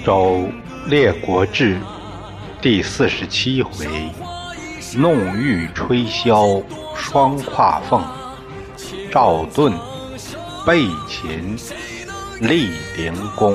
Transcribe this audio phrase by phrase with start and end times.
[0.02, 0.48] 《周
[0.86, 1.76] 列国志》
[2.62, 3.86] 第四十七回：
[4.96, 6.62] 弄玉吹箫
[6.96, 8.02] 双跨凤，
[9.12, 9.74] 赵盾
[10.64, 11.54] 背秦
[12.40, 13.54] 立灵公。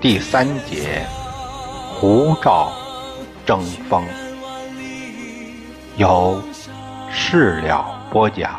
[0.00, 1.06] 第三节：
[2.00, 2.72] 胡赵
[3.46, 4.04] 争锋。
[5.96, 6.42] 由
[7.12, 8.58] 事了播讲。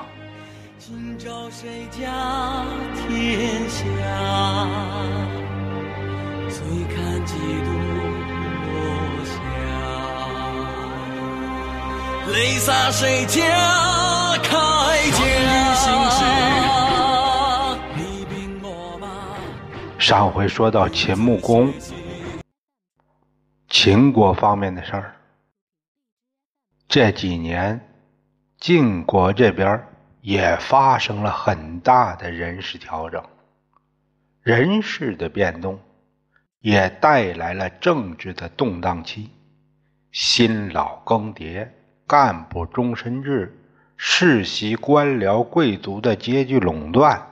[0.80, 2.64] 今朝谁家
[2.96, 4.25] 天下？
[12.36, 13.42] 泪洒谁家
[14.44, 15.20] 铠甲？
[19.98, 21.74] 上回说到秦穆公，
[23.70, 25.16] 秦国方面的事儿。
[26.90, 27.80] 这几年，
[28.60, 29.82] 晋国这边
[30.20, 33.24] 也发生了很大的人事调整，
[34.42, 35.80] 人事的变动
[36.60, 39.32] 也带来了政治的动荡期，
[40.12, 41.68] 新老更迭，
[42.08, 43.58] 干部终身制，
[43.98, 47.32] 世袭官僚贵族的阶级垄断，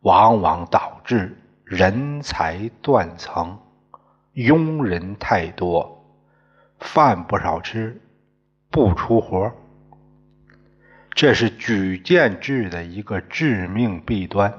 [0.00, 3.58] 往往导致人才断层，
[4.34, 6.04] 庸人太多，
[6.78, 8.00] 饭不少吃。
[8.68, 9.50] 不出活，
[11.12, 14.52] 这是举荐制的一个致命弊端。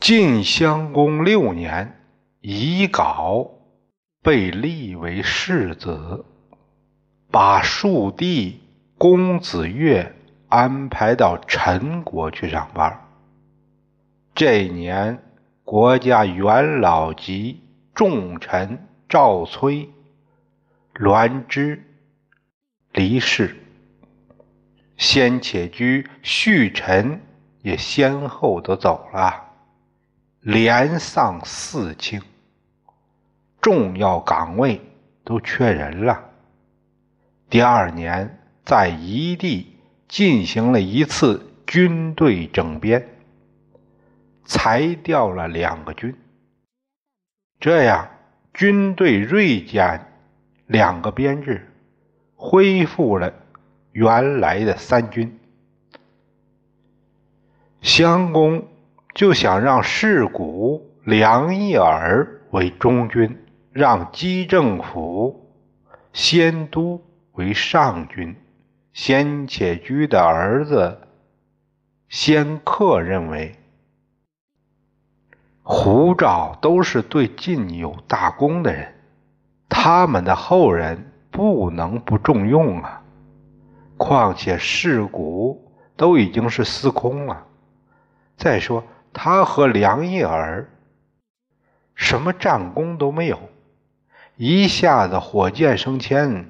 [0.00, 2.00] 晋襄公六年，
[2.40, 3.48] 乙稿
[4.24, 6.24] 被立为世子，
[7.30, 8.62] 把庶弟
[8.96, 10.14] 公子越
[10.48, 13.06] 安排到陈国去上班。
[14.34, 15.22] 这一年，
[15.62, 17.60] 国家元老级
[17.94, 19.90] 重臣赵崔。
[20.94, 21.84] 栾之
[22.92, 23.54] 离世，
[24.96, 27.20] 先且居、续臣
[27.60, 29.50] 也先后都走了，
[30.40, 32.22] 连丧四卿，
[33.64, 34.78] 重要岗位
[35.24, 36.22] 都缺人了。
[37.48, 39.74] 第二年，在夷地
[40.06, 43.08] 进行了一次军队整编，
[44.44, 46.14] 裁掉了两个军，
[47.58, 48.06] 这样
[48.52, 50.08] 军队锐减。
[50.66, 51.70] 两个编制
[52.36, 53.32] 恢复了
[53.92, 55.38] 原来的三军，
[57.80, 58.66] 襄公
[59.14, 63.43] 就想让士古梁义耳为中军，
[63.74, 65.50] 让姬政府
[66.12, 67.02] 先都
[67.32, 68.36] 为上军。
[68.92, 71.08] 先且居的儿子
[72.08, 73.56] 先克认为，
[75.64, 78.94] 胡赵都是对晋有大功的人。
[79.68, 83.02] 他们的后人不能不重用啊！
[83.96, 87.44] 况且世古都已经是司空了。
[88.36, 90.70] 再说他和梁义儿
[91.96, 93.40] 什么战功都没有，
[94.36, 96.48] 一下子火箭升迁，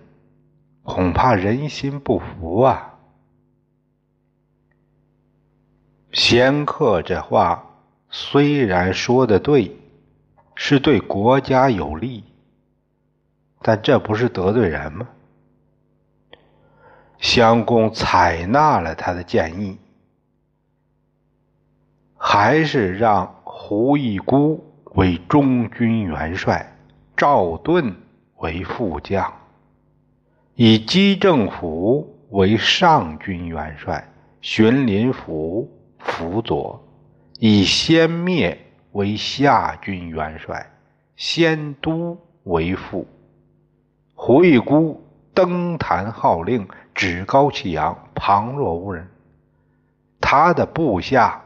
[0.82, 2.94] 恐怕人心不服啊！
[6.12, 7.66] 仙客这话
[8.08, 9.76] 虽然说的对，
[10.54, 12.24] 是对国家有利。
[13.66, 15.08] 但这不是得罪人吗？
[17.18, 19.78] 襄公采纳了他的建议，
[22.14, 24.62] 还是让胡一孤
[24.96, 26.73] 为中军元帅，
[27.16, 27.94] 赵盾
[28.38, 29.32] 为副将，
[30.54, 34.06] 以姬政府为上军元帅，
[34.40, 36.84] 荀林甫辅佐，
[37.38, 38.58] 以先灭
[38.92, 40.70] 为下军元帅，
[41.16, 43.06] 先都为副。
[44.14, 45.00] 胡一孤
[45.32, 49.08] 登坛号令，趾高气扬，旁若无人。
[50.20, 51.40] 他的部下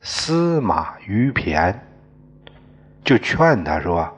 [0.00, 1.74] 司马于骈
[3.04, 4.12] 就劝他说：“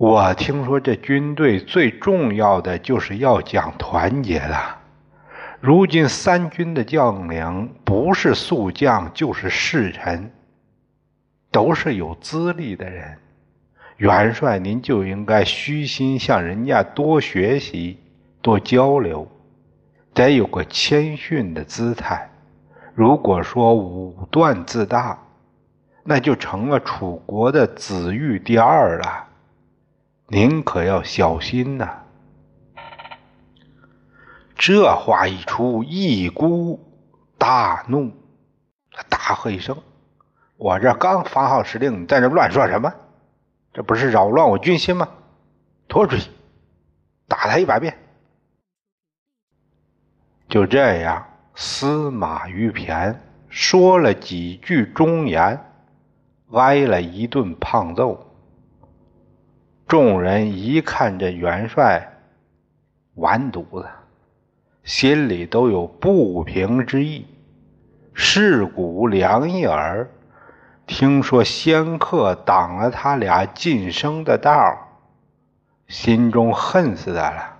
[0.00, 4.56] 我听说这军队最重要的就是要讲团结的。
[5.60, 10.32] 如今三军的将领不是宿将就是士臣，
[11.50, 13.18] 都是有资历的人。”
[13.98, 17.98] 元帅，您就应该虚心向人家多学习、
[18.40, 19.28] 多交流，
[20.14, 22.26] 得有个谦逊的姿态。
[22.94, 25.18] 如果说武断自大，
[26.04, 29.26] 那就成了楚国的子玉第二了。
[30.32, 32.02] 您可要小心呐！
[34.54, 36.78] 这话一出，一孤
[37.36, 38.12] 大怒，
[39.08, 39.76] 大喝一声
[40.56, 42.94] ：“我这刚发号施令，你在这乱说什么？”
[43.74, 45.08] 这不是扰乱我军心吗？
[45.88, 46.30] 拖出去，
[47.26, 47.98] 打他一百遍。
[50.48, 51.26] 就这样，
[51.56, 53.16] 司马于骈
[53.48, 55.58] 说了几句忠言，
[56.52, 58.28] 挨了一顿胖揍。
[59.90, 62.12] 众人一看这元帅
[63.14, 63.88] 完犊子，
[64.84, 67.26] 心里都有不平之意。
[68.14, 70.08] 世古良一耳，
[70.86, 74.78] 听说仙客挡了他俩晋升的道，
[75.88, 77.56] 心中恨死他了。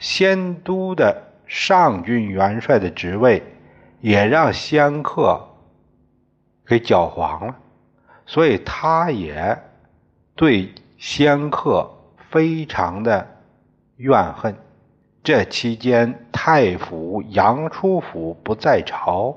[0.00, 3.40] 仙都的上军元帅的职位
[4.00, 5.48] 也让仙客
[6.66, 7.56] 给搅黄了，
[8.26, 9.56] 所以他也
[10.34, 10.74] 对。
[10.96, 11.90] 仙客
[12.30, 13.26] 非常的
[13.96, 14.56] 怨恨。
[15.22, 19.36] 这期间，太府杨初甫不在朝，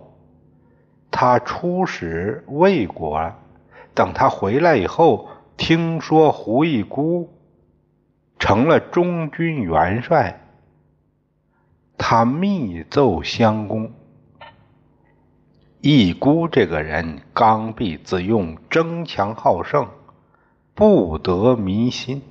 [1.10, 3.34] 他出使魏国。
[3.96, 5.28] 等他回来以后，
[5.58, 7.30] 听说胡一孤
[8.38, 10.40] 成了中军元帅，
[11.98, 13.92] 他密奏相公。
[15.82, 19.88] 一孤这个人刚愎自用，争强好胜。
[20.80, 22.22] 不得民心，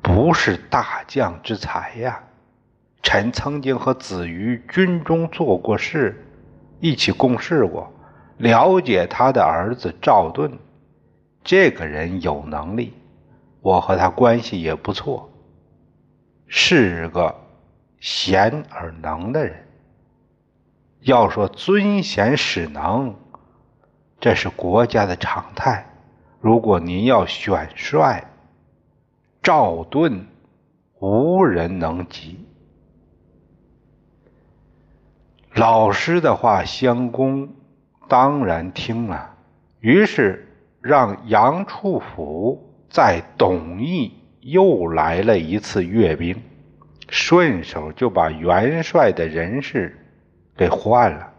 [0.00, 2.22] 不是大将之才呀！
[3.02, 6.24] 臣曾经和子瑜军中做过事，
[6.78, 7.92] 一起共事过，
[8.36, 10.56] 了解他的儿子赵盾。
[11.42, 12.94] 这个人有能力，
[13.62, 15.28] 我和他关系也不错，
[16.46, 17.34] 是个
[17.98, 19.66] 贤而能的人。
[21.00, 23.12] 要说尊贤使能，
[24.20, 25.84] 这是国家的常态。
[26.40, 28.30] 如果您要选帅，
[29.42, 30.26] 赵盾
[31.00, 32.38] 无人能及。
[35.54, 37.48] 老师的话，相公
[38.06, 39.34] 当然听了，
[39.80, 40.46] 于是
[40.80, 46.40] 让杨处甫在董邑又来了一次阅兵，
[47.08, 49.98] 顺手就把元帅的人事
[50.56, 51.32] 给换了。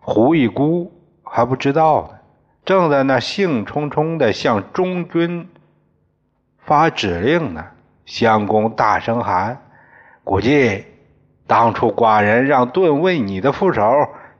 [0.00, 0.92] 胡一孤
[1.22, 2.19] 还不知道呢。
[2.64, 5.48] 正在那兴冲冲的向中军
[6.58, 7.64] 发指令呢，
[8.04, 9.60] 相公大声喊
[10.22, 10.84] ：“估计
[11.46, 13.82] 当初寡人让盾为你的副手，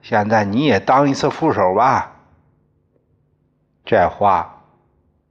[0.01, 2.15] 现在你也当一次副手吧。”
[3.83, 4.63] 这话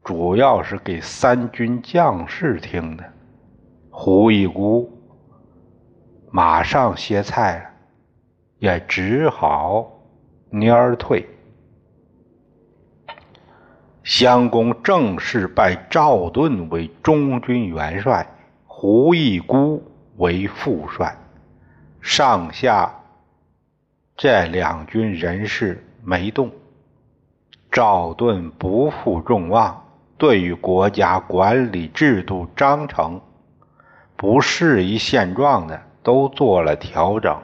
[0.02, 3.04] 主要是给三军将士听的。
[3.88, 4.90] 胡一孤
[6.30, 7.70] 马上歇菜了，
[8.58, 9.90] 也只好
[10.50, 11.26] 蔫儿退。
[14.02, 18.26] 襄公正式拜赵盾为中军元帅，
[18.66, 19.82] 胡一孤
[20.16, 21.16] 为副帅。
[22.00, 22.94] 上下
[24.16, 26.50] 这两军人事没动。
[27.70, 29.84] 赵盾不负众望，
[30.16, 33.20] 对于国家管理制度章程
[34.16, 37.38] 不适宜现状的都做了调整，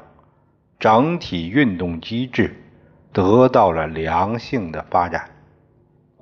[0.81, 2.57] 整体运动机制
[3.13, 5.36] 得到了良性的发展。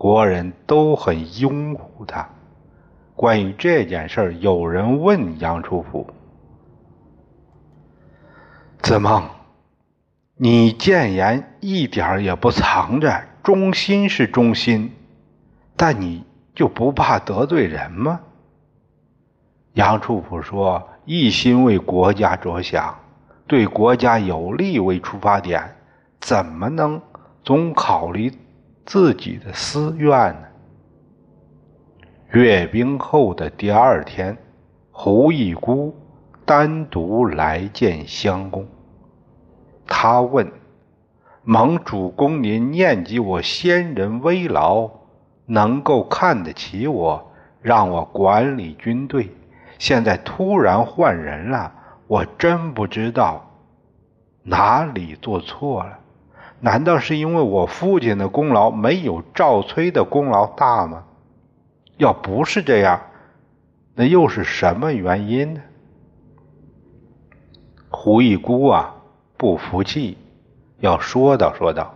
[0.05, 2.29] 国人都很拥护他。
[3.17, 6.07] 关于这件事有人问杨处甫
[8.83, 9.23] ：“子梦，
[10.37, 14.93] 你谏言一点也不藏着，忠心是忠心，
[15.75, 16.23] 但你
[16.55, 18.21] 就不怕得罪人吗？”
[19.73, 22.95] 杨处甫说：“一心为国家着想，
[23.47, 25.77] 对国家有利为出发点，
[26.21, 27.01] 怎么能
[27.43, 28.31] 总考虑？”
[28.87, 30.47] 自己的私怨呢？
[32.33, 34.37] 阅兵后的第二天，
[34.91, 35.97] 胡一孤
[36.45, 38.67] 单独来见襄公。
[39.87, 40.53] 他问
[41.45, 44.91] ：“蒙主公您念及我先人危劳，
[45.47, 49.31] 能够看得起我，让我管理军队。
[49.79, 51.73] 现在突然换人了，
[52.07, 53.51] 我真不知道
[54.43, 55.99] 哪里做错了。”
[56.65, 61.05] 难道是因为我父亲的功劳没有赵崔的功劳大吗？
[61.99, 63.03] 要不是这样，
[63.95, 65.61] 那又是什么原因呢？
[67.91, 68.95] 胡一姑啊，
[69.37, 70.17] 不服气，
[70.79, 71.95] 要说道说道：“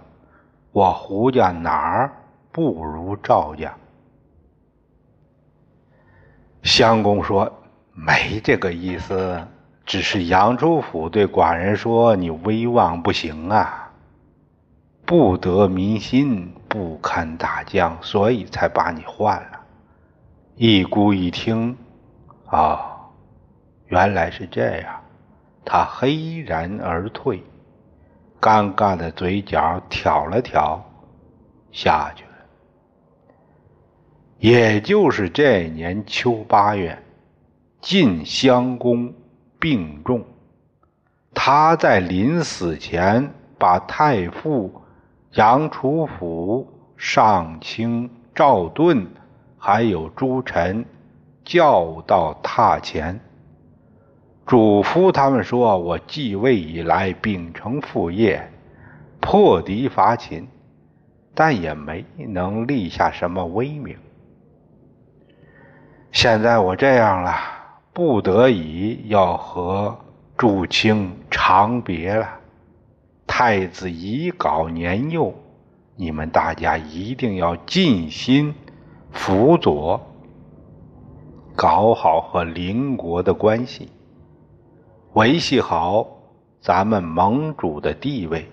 [0.72, 2.12] 我胡家哪儿
[2.52, 3.75] 不如赵家？”
[6.62, 7.50] 相公说
[7.96, 9.42] ：“没这个意思，
[9.87, 13.87] 只是杨州府对寡人说你威望不行啊。”
[15.08, 19.60] 不得民心，不堪大将，所以才把你换了。
[20.54, 21.74] 一孤一听，
[22.44, 23.08] 啊，
[23.86, 25.00] 原来是这样，
[25.64, 27.42] 他黑然而退，
[28.38, 30.78] 尴尬的嘴角挑了挑，
[31.72, 32.30] 下去了。
[34.36, 37.02] 也就是这年秋八月，
[37.80, 39.14] 晋襄公
[39.58, 40.22] 病重，
[41.32, 44.82] 他在临死前把太傅。
[45.32, 46.66] 杨楚甫、
[46.97, 49.06] 上卿赵盾，
[49.58, 50.85] 还有诸臣，
[51.44, 53.20] 叫到榻前，
[54.47, 58.50] 嘱咐他们说：“我继位以来，秉承父业，
[59.20, 60.49] 破敌伐秦，
[61.35, 63.97] 但也没能立下什么威名。
[66.11, 67.35] 现在我这样了，
[67.92, 69.94] 不得已要和
[70.38, 72.26] 诸卿长别了。”
[73.28, 75.32] 太子遗稿年幼，
[75.94, 78.52] 你们大家一定要尽心
[79.12, 80.00] 辅佐，
[81.54, 83.90] 搞好和邻国的关系，
[85.12, 86.08] 维系好
[86.61, 88.50] 咱们盟主的地位，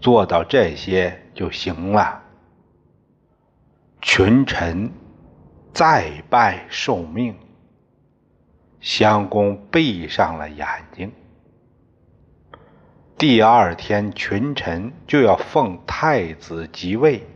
[0.00, 2.22] 做到这些就行了。
[4.00, 4.90] 群臣
[5.74, 7.34] 再拜受命，
[8.80, 11.12] 襄公闭上了眼睛。
[13.18, 17.26] 第二天，群臣就要奉太子即位。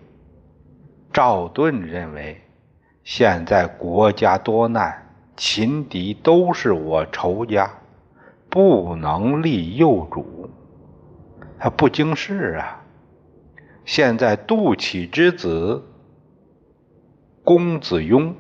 [1.11, 2.39] 赵盾认为，
[3.03, 7.71] 现在国家多难，秦敌都是我仇家，
[8.51, 10.51] 不能立幼主。
[11.59, 12.85] 他不经事啊！
[13.87, 15.83] 现在杜起之子
[17.43, 18.35] 公子雍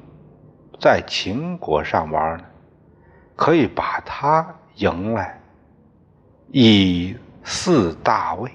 [0.78, 2.44] 在秦国上班呢，
[3.34, 5.40] 可以把他迎来，
[6.52, 7.16] 以。
[7.42, 8.50] 四大位，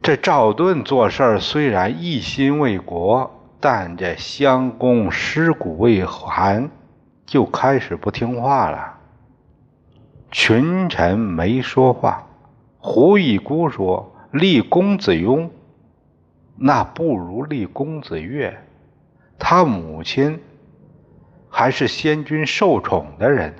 [0.00, 6.70] 这赵盾做事儿虽然一心为国，但这襄公尸骨未寒，
[7.26, 8.98] 就开始不听话了。
[10.30, 12.26] 群臣没说话。
[12.78, 15.50] 胡一姑说：“立公子雍，
[16.56, 18.62] 那不如立公子越。
[19.38, 20.42] 他母亲
[21.48, 23.54] 还是先君受宠的人。”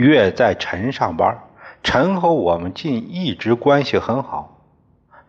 [0.00, 1.38] 月在陈上班，
[1.82, 4.58] 陈和我们晋一直关系很好，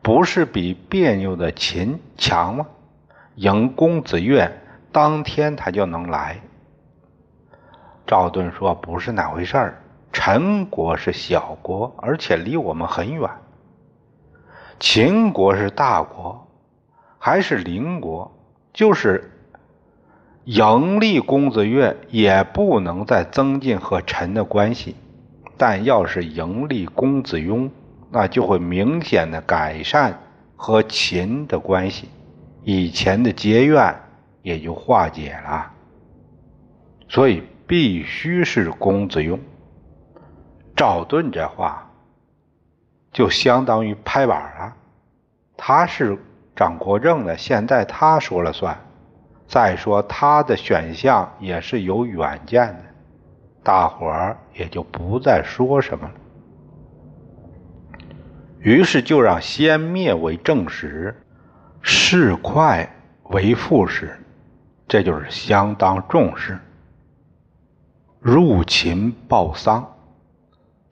[0.01, 2.65] 不是比别扭的秦强吗？
[3.35, 4.49] 迎公子越，
[4.89, 6.39] 当天他就能来。
[8.07, 9.81] 赵盾说：“不是那回事儿，
[10.13, 13.29] 陈国是小国，而且离我们很远。
[14.79, 16.47] 秦国是大国，
[17.19, 18.31] 还是邻国，
[18.71, 19.27] 就是。”
[20.45, 24.95] 盈利公子越也不能再增进和臣的关系，
[25.55, 27.69] 但要是盈利公子雍，
[28.09, 30.19] 那就会明显的改善
[30.55, 32.09] 和秦的关系，
[32.63, 33.95] 以前的结怨
[34.41, 35.71] 也就化解了。
[37.07, 39.39] 所以必须是公子雍。
[40.75, 41.91] 赵盾这话
[43.11, 44.73] 就相当于拍板了，
[45.55, 46.17] 他是
[46.55, 48.75] 掌国政的，现在他说了算。
[49.51, 52.83] 再说他的选项也是有远见的，
[53.61, 56.13] 大伙儿也就不再说什么了。
[58.59, 61.13] 于是就让先灭为正史，
[61.81, 62.89] 士快
[63.23, 64.17] 为副使，
[64.87, 66.57] 这就是相当重视。
[68.21, 69.85] 入秦报丧，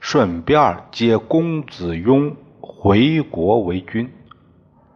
[0.02, 4.12] 顺便接公子雍回国为君。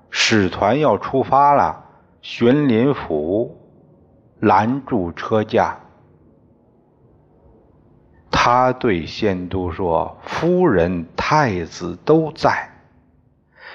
[0.09, 1.82] 使团要出发了。
[2.23, 3.53] 荀林甫
[4.39, 5.77] 拦住车驾，
[8.31, 12.69] 他对仙都说：“夫人、太子都在，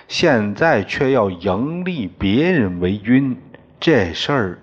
[0.08, 3.36] 现在却要迎立别人为君，
[3.78, 4.58] 这事儿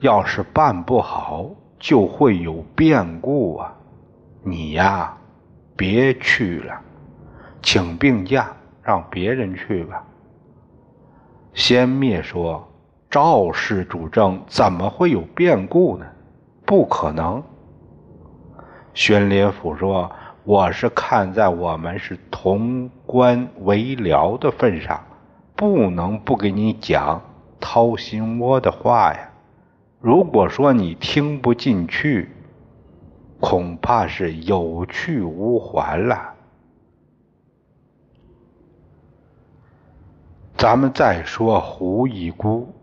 [0.00, 1.48] 要是办不好，
[1.78, 3.74] 就会有变故啊！
[4.42, 5.16] 你呀，
[5.74, 6.78] 别去了，
[7.62, 10.04] 请病假，让别人去吧。”
[11.58, 12.68] 先灭说
[13.10, 16.06] ：“赵氏主政，怎么会有变故呢？
[16.64, 17.42] 不可能。”
[18.94, 20.08] 宣林甫说
[20.46, 25.02] ：“我是看在我们是同官为僚的份上，
[25.56, 27.20] 不能不给你讲
[27.58, 29.28] 掏心窝的话呀。
[30.00, 32.30] 如果说你听不进去，
[33.40, 36.34] 恐怕是有去无还了。”
[40.58, 42.74] 咱们再说胡一姑，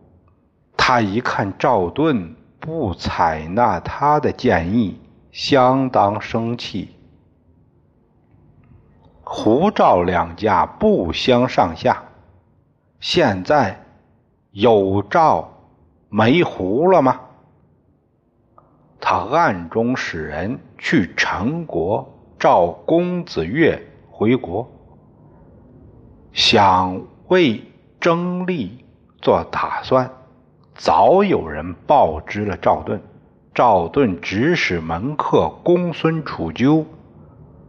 [0.77, 4.97] 他一看赵盾不采纳他的建议，
[5.33, 6.95] 相当生气。
[9.21, 12.01] 胡赵两家不相上下，
[13.01, 13.77] 现在
[14.51, 15.49] 有赵
[16.07, 17.19] 没胡了吗？
[19.01, 24.65] 他暗中使人去陈国召公子越回国，
[26.31, 27.01] 想。
[27.27, 27.63] 为
[27.99, 28.85] 争利
[29.21, 30.11] 做打算，
[30.75, 33.01] 早有人报知了赵盾。
[33.53, 36.85] 赵盾指使门客公孙楚鸠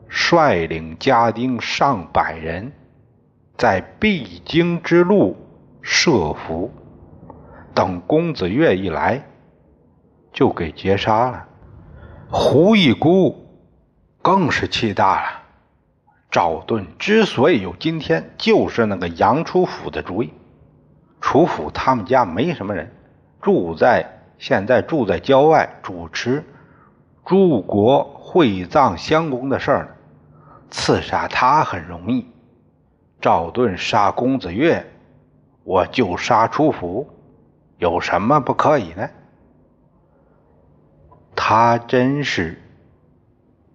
[0.09, 2.73] 率领家丁上百人，
[3.57, 5.37] 在必经之路
[5.81, 6.73] 设伏，
[7.73, 9.25] 等公子越一来，
[10.33, 11.47] 就给劫杀了。
[12.29, 13.47] 胡一孤
[14.21, 15.43] 更是气大了。
[16.37, 20.35] 赵盾之所以有今天，就是那个杨楚府的主意。
[21.19, 22.93] 楚府他们家没什么人，
[23.41, 26.45] 住在现在住在郊外，主持
[27.25, 29.89] 诸国会葬襄公的事儿呢。
[30.71, 32.27] 刺杀他很容易，
[33.19, 34.85] 赵盾杀公子越，
[35.65, 37.09] 我就杀楚府，
[37.79, 39.09] 有什么不可以呢？
[41.35, 42.61] 他真是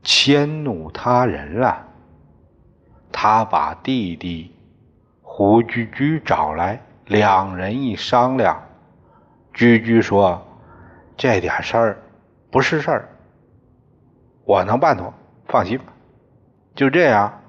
[0.04, 1.88] 迁怒他人了。
[3.12, 4.56] 他把弟弟
[5.22, 8.62] 胡居居找来，两人一商量，
[9.54, 10.42] 居居说
[11.18, 12.04] ：“这点事儿
[12.50, 13.10] 不是事儿，
[14.46, 15.14] 我能办妥，
[15.48, 15.86] 放心吧。”
[16.76, 17.42] 就这样，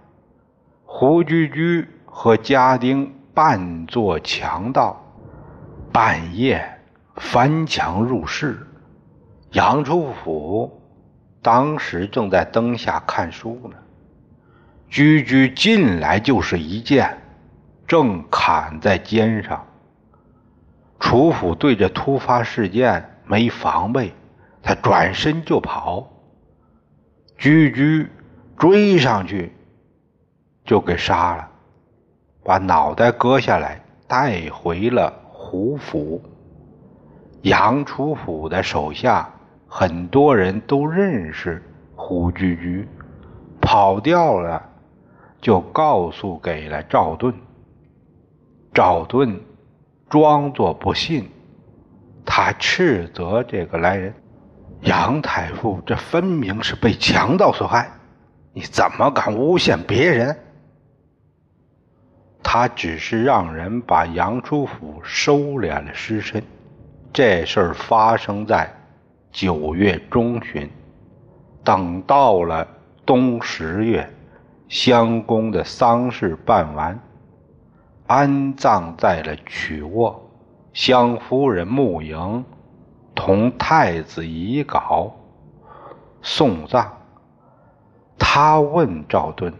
[0.85, 5.00] 胡居居和家丁扮作强盗，
[5.92, 6.81] 半夜
[7.16, 8.66] 翻墙入室。
[9.52, 10.83] 杨楚府
[11.42, 13.76] 当时正在灯下看书呢。
[14.93, 17.17] 居居进来就是一剑，
[17.87, 19.67] 正砍在肩上。
[21.01, 24.13] 楚府对这突发事件没防备，
[24.63, 26.13] 他转身就跑。
[27.39, 28.07] 居居
[28.59, 29.55] 追上去，
[30.67, 31.49] 就给杀了，
[32.45, 36.23] 把脑袋割下来带回了胡府。
[37.40, 39.33] 杨楚府的手下
[39.66, 41.62] 很多人都认识
[41.97, 42.87] 胡居居，
[43.59, 44.69] 跑掉了。
[45.42, 47.35] 就告诉给了赵盾，
[48.72, 49.38] 赵盾
[50.09, 51.28] 装作不信，
[52.24, 54.14] 他斥责这个来人
[54.83, 57.90] ：“杨太傅，这分明是被强盗所害，
[58.52, 60.38] 你怎么敢诬陷别人？”
[62.40, 66.40] 他只是让人把杨初府收敛了尸身。
[67.12, 68.72] 这事儿发生在
[69.33, 70.70] 九月中旬，
[71.64, 72.66] 等到了
[73.05, 74.09] 冬十月。
[74.73, 76.99] 襄公的丧事办完，
[78.07, 80.31] 安葬在了曲沃。
[80.73, 82.43] 襄夫人穆莹
[83.15, 85.15] 同太子遗稿
[86.23, 86.91] 送葬。
[88.19, 89.53] 他问赵盾：“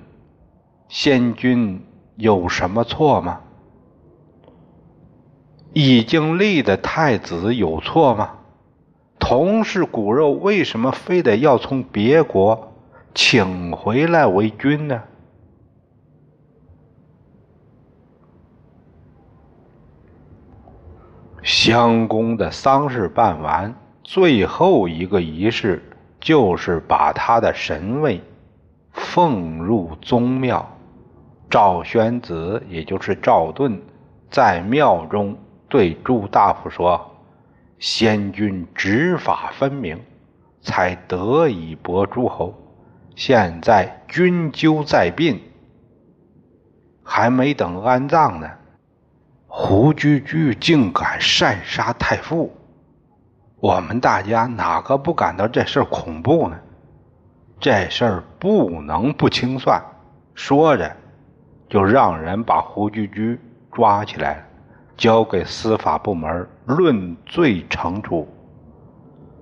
[0.89, 1.85] 先君
[2.17, 3.41] 有什么错吗？
[5.75, 8.39] 已经立的太子有错吗？
[9.19, 12.71] 同是骨肉，为什么非得要从别国？”
[13.15, 15.03] 请回来为君呢？
[21.43, 25.83] 襄公的丧事办完，最后一个仪式
[26.21, 28.23] 就是把他的神位
[28.93, 30.67] 奉入宗庙。
[31.51, 33.79] 赵宣子，也就是赵盾，
[34.31, 35.37] 在庙中
[35.69, 37.11] 对诸大夫说
[37.79, 40.01] ：“先君执法分明，
[40.63, 42.55] 才得以博诸侯。”
[43.15, 45.41] 现在君纠在殡，
[47.05, 48.51] 还没等安葬呢，
[49.47, 52.51] 胡居居竟敢擅杀太傅，
[53.61, 56.59] 我们大家哪个不感到这事儿恐怖呢？
[57.61, 59.81] 这事儿不能不清算。
[60.35, 60.97] 说着，
[61.69, 63.39] 就让人把胡居居
[63.71, 64.43] 抓起来了，
[64.97, 68.27] 交给司法部门论罪惩处，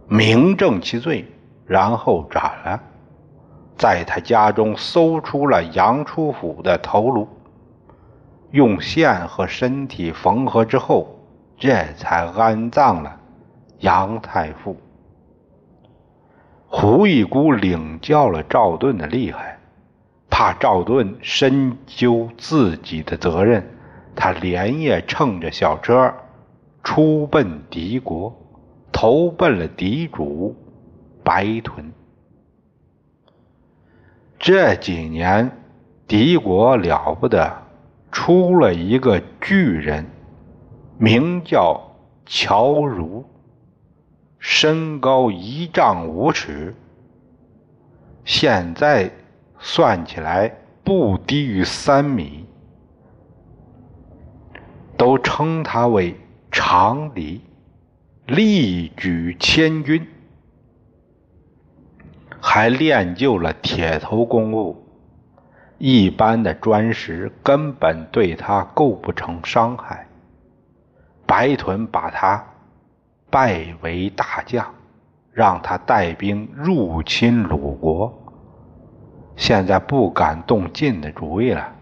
[0.09, 1.25] 明正其罪，
[1.67, 2.83] 然后斩了。
[3.81, 7.27] 在他家中搜出了杨初甫的头颅，
[8.51, 11.19] 用线和身体缝合之后，
[11.57, 13.19] 这才安葬了
[13.79, 14.77] 杨太傅。
[16.69, 19.59] 胡一孤领教了赵盾的厉害，
[20.29, 23.67] 怕赵盾深究自己的责任，
[24.15, 26.13] 他连夜乘着小车
[26.85, 28.31] 出奔敌国，
[28.93, 30.55] 投奔了敌主
[31.25, 31.91] 白屯。
[34.43, 35.53] 这几年，
[36.09, 37.63] 敌国了不得，
[38.11, 40.07] 出了一个巨人，
[40.97, 41.79] 名叫
[42.25, 43.23] 乔如，
[44.39, 46.75] 身高一丈五尺，
[48.25, 49.11] 现在
[49.59, 50.51] 算起来
[50.83, 52.47] 不低于三米，
[54.97, 56.17] 都称他为
[56.51, 57.43] 长李，
[58.27, 60.07] 力举千钧。
[62.41, 64.85] 还练就了铁头功夫，
[65.79, 70.07] 一般的砖石根本对他构不成伤害。
[71.27, 72.45] 白豚把他
[73.31, 74.67] 拜为大将，
[75.33, 78.13] 让他带兵入侵鲁国。
[79.37, 81.73] 现在不敢动晋的主意了，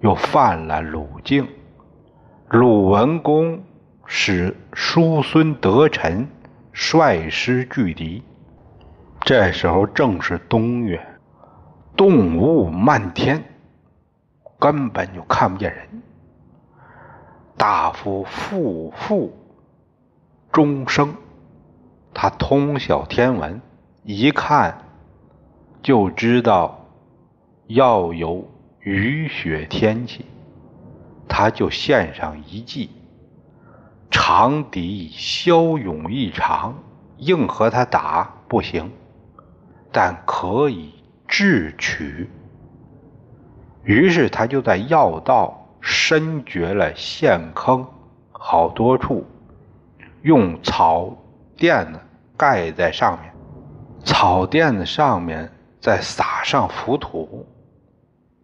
[0.00, 1.46] 又犯了鲁境。
[2.48, 3.62] 鲁文公
[4.06, 6.28] 使叔孙得臣
[6.72, 8.22] 率师拒敌。
[9.20, 11.04] 这时候正是冬月，
[11.96, 13.44] 动雾漫天，
[14.58, 16.02] 根本就看不见人。
[17.56, 19.36] 大夫傅父
[20.50, 21.14] 钟生，
[22.14, 23.60] 他通晓天文，
[24.04, 24.86] 一看。
[25.82, 26.84] 就知道
[27.66, 28.46] 要有
[28.80, 30.26] 雨雪天气，
[31.26, 32.90] 他就献上一计，
[34.10, 36.74] 长敌骁勇异常，
[37.16, 38.90] 硬和他打不行，
[39.92, 40.94] 但可以
[41.26, 42.30] 智取。
[43.82, 47.86] 于是他就在要道深掘了陷坑
[48.32, 49.24] 好多处，
[50.22, 51.16] 用草
[51.56, 52.00] 垫子
[52.36, 53.32] 盖在上面，
[54.04, 55.50] 草垫子上面。
[55.82, 57.48] 再撒上浮土，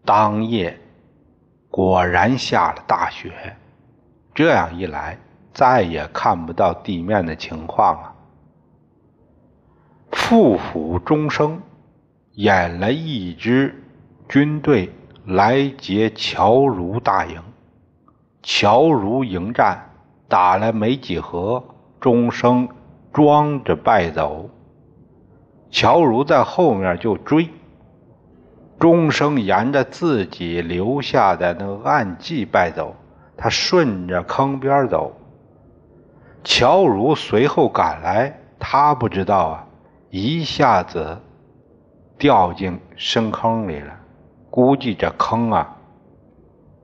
[0.06, 0.74] 当夜
[1.68, 3.30] 果然下了大雪。
[4.34, 5.18] 这样一来，
[5.52, 8.15] 再也看不到地面的情况了。
[10.12, 11.60] 副府钟声
[12.32, 13.82] 演了一支
[14.28, 14.92] 军队
[15.24, 17.40] 来劫乔如大营，
[18.42, 19.90] 乔如迎战，
[20.28, 21.62] 打了没几合，
[22.00, 22.68] 钟声
[23.12, 24.48] 装着败走。
[25.70, 27.48] 乔如在后面就追，
[28.78, 32.94] 钟声沿着自己留下的那个暗迹败走，
[33.36, 35.12] 他顺着坑边走。
[36.44, 39.65] 乔如随后赶来，他不知道啊，
[40.22, 41.20] 一下子
[42.16, 43.94] 掉进深坑里了，
[44.48, 45.76] 估计这坑啊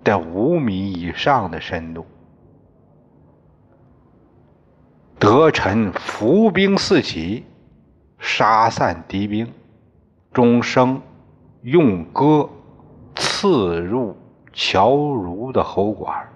[0.04, 2.04] 得五米以上的深度。
[5.18, 7.44] 德臣伏兵四起。
[8.24, 9.52] 杀散敌兵，
[10.32, 11.02] 钟声
[11.62, 12.48] 用戈
[13.16, 14.16] 刺入
[14.52, 16.28] 乔如的喉管，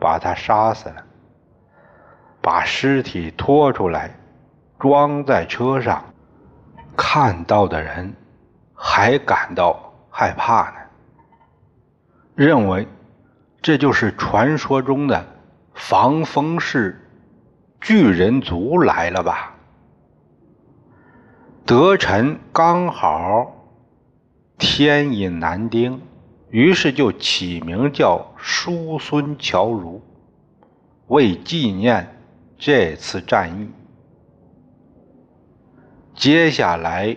[0.00, 1.04] 把他杀死了。
[2.40, 4.18] 把尸体拖出来，
[4.84, 6.04] 装在车上，
[6.94, 8.14] 看到的人
[8.74, 10.76] 还感到害怕呢，
[12.34, 12.86] 认为
[13.62, 15.26] 这就是传说中的
[15.72, 17.00] 防风氏
[17.80, 19.54] 巨人族来了吧。
[21.64, 23.54] 德臣刚好
[24.58, 25.98] 天阴难丁，
[26.50, 30.02] 于是就起名叫叔孙侨如，
[31.06, 32.18] 为纪念
[32.58, 33.70] 这次战役。
[36.14, 37.16] 接下来，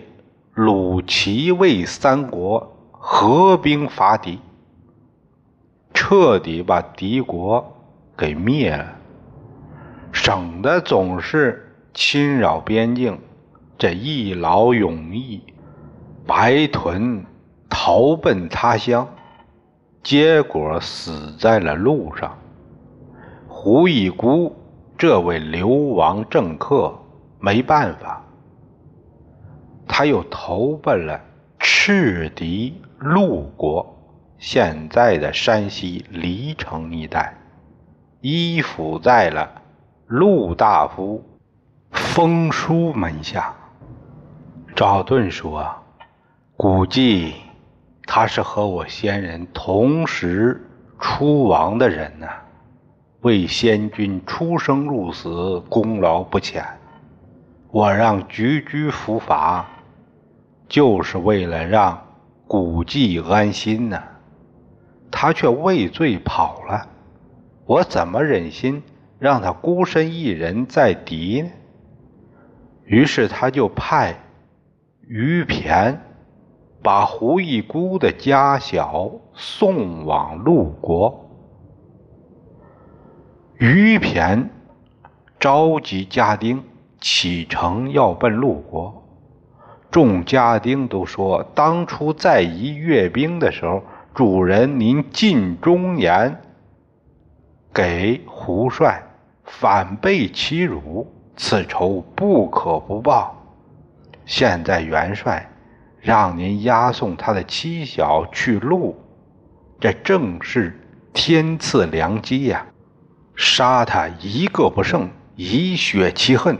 [0.54, 4.40] 鲁、齐、魏三国合兵伐敌，
[5.94, 7.76] 彻底把敌国
[8.16, 8.92] 给灭了，
[10.10, 13.16] 省得总是侵扰边境。
[13.78, 15.40] 这一劳永逸，
[16.26, 17.24] 白豚
[17.70, 19.08] 逃奔他乡，
[20.02, 22.36] 结果死在了路上。
[23.46, 24.56] 胡一孤
[24.96, 26.92] 这位流亡政客
[27.38, 28.24] 没办法，
[29.88, 31.20] 他又投奔了
[31.58, 33.96] 赤狄陆国，
[34.38, 37.34] 现在的山西黎城一带，
[38.20, 39.50] 依附在了
[40.06, 41.24] 陆大夫
[41.90, 43.54] 封书门下。
[44.76, 45.74] 赵盾说
[46.56, 47.34] ：“估计
[48.06, 50.64] 他是和我先人同时
[51.00, 52.28] 出亡的人呐，
[53.22, 56.64] 为先君出生入死，功劳不浅。
[57.70, 59.66] 我让菊居伏法，
[60.68, 62.00] 就是为了让
[62.46, 64.02] 古迹安心呢。
[65.10, 66.86] 他却畏罪跑了，
[67.64, 68.82] 我怎么忍心
[69.18, 71.50] 让他孤身一人在敌呢？
[72.84, 74.14] 于是他就派。”
[75.08, 75.96] 于骈
[76.82, 81.30] 把胡一孤的家小送往陆国。
[83.56, 84.46] 于骈
[85.40, 86.62] 召集家丁
[87.00, 88.97] 启程要奔陆国，
[89.90, 93.82] 众家丁都说：当初在夷阅兵的时候，
[94.14, 96.40] 主人您尽忠言
[97.72, 99.02] 给胡帅，
[99.44, 103.34] 反被欺辱，此仇不可不报。
[104.26, 105.50] 现在元帅
[106.00, 108.94] 让您押送他的妻小去路，
[109.80, 110.78] 这正是
[111.14, 112.66] 天赐良机呀！
[113.34, 116.58] 杀他一个不剩，以雪其恨。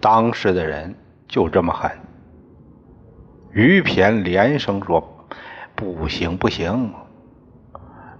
[0.00, 0.94] 当时的人
[1.32, 1.90] 就这么狠。
[3.52, 5.26] 于骈连声说
[5.74, 6.92] ：“不行，不行！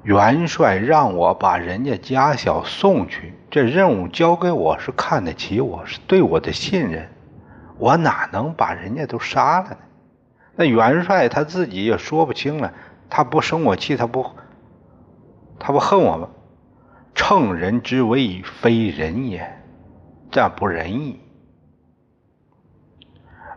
[0.03, 7.11] 元帅让我把人家家小送去，这任务交给我是看得起我，是对我的信任。”
[7.77, 9.77] 我哪能把人家都杀了呢？
[10.57, 12.73] 那元帅他自己也说不清了，
[13.11, 14.25] 他不生我气，他不，
[15.59, 16.29] 他不恨我吗？
[17.15, 19.61] 乘人之危，非人也，
[20.31, 21.21] 这不仁义，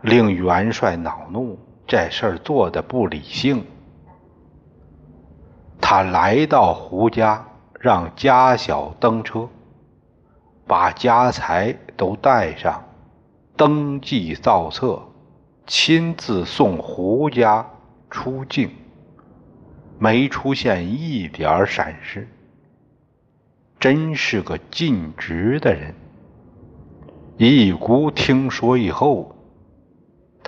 [0.02, 1.58] 令元帅恼怒。
[1.86, 3.64] 这事儿做的不理性。
[5.80, 7.46] 他来到胡家，
[7.78, 9.48] 让家小登车，
[10.66, 12.82] 把家财都带上，
[13.56, 15.00] 登记造册，
[15.64, 17.64] 亲自送胡家
[18.10, 18.68] 出境，
[20.00, 22.26] 没出现一点闪失。
[23.78, 25.94] 真是个尽职的人。
[27.36, 29.35] 一姑听说以后，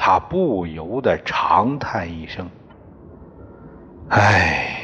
[0.00, 2.48] 他不由得长叹一声
[4.08, 4.76] ：“唉，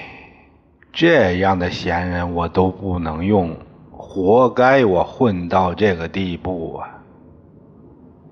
[0.92, 3.56] 这样的闲人我都不能用，
[3.92, 7.00] 活该我混到这个地步啊！”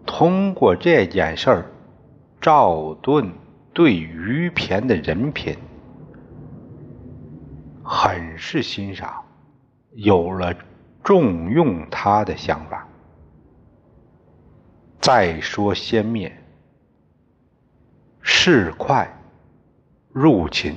[0.05, 1.67] 通过这件事儿，
[2.41, 3.31] 赵盾
[3.73, 5.57] 对于骈的人品
[7.85, 9.23] 很是欣赏。
[9.93, 10.53] 有了
[11.05, 12.89] 重用他的想法。
[15.01, 16.33] 再说先灭，
[18.25, 19.09] 市侩
[20.13, 20.77] 入秦，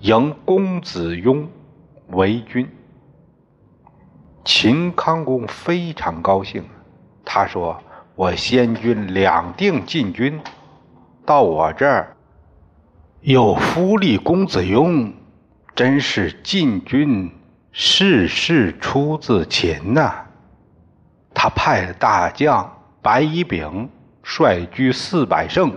[0.00, 1.48] 迎公子雍
[2.08, 2.68] 为君。
[4.44, 6.64] 秦康公非常高兴，
[7.24, 7.80] 他说
[8.16, 10.40] ：“我先君两定进军，
[11.24, 12.16] 到我这儿
[13.20, 15.12] 有夫立公子雍。”
[15.76, 17.30] 真是晋军
[17.70, 20.24] 事事出自秦呐！
[21.34, 23.90] 他派大将白乙丙
[24.28, 25.72] 率居四百乘，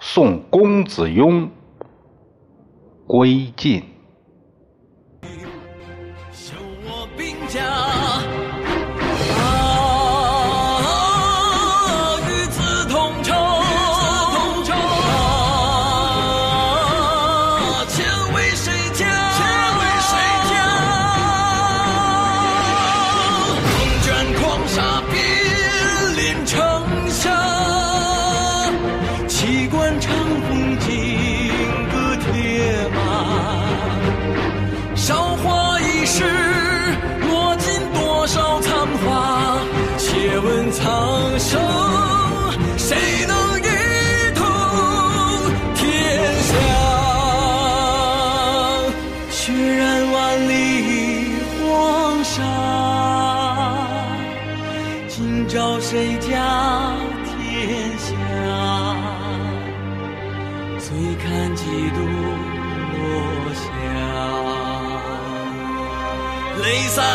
[0.00, 1.50] 送公子雍
[3.08, 3.82] 归晋。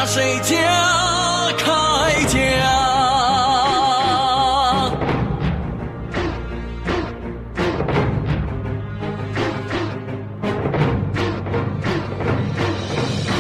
[0.05, 0.55] 谁家
[1.57, 1.65] 铠
[2.27, 2.37] 甲？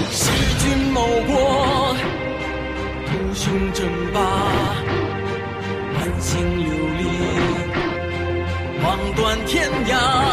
[0.09, 0.21] 弑
[0.59, 1.95] 君谋国，
[3.05, 4.19] 图雄争霸，
[5.93, 6.65] 满心流
[6.97, 7.01] 离，
[8.81, 10.30] 望断天涯。